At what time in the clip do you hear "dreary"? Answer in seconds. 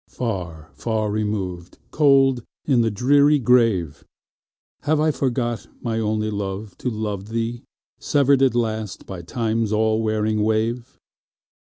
2.89-3.37